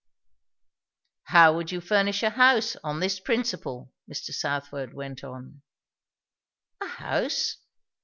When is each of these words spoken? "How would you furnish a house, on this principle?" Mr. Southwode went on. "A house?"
"How 1.25 1.55
would 1.55 1.71
you 1.71 1.79
furnish 1.79 2.23
a 2.23 2.31
house, 2.31 2.75
on 2.77 3.01
this 3.01 3.19
principle?" 3.19 3.93
Mr. 4.11 4.31
Southwode 4.33 4.95
went 4.95 5.23
on. 5.23 5.61
"A 6.81 6.87
house?" 6.87 7.57